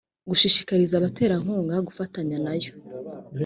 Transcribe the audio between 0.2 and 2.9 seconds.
gushishikariza abaterankunga gufatanya nayo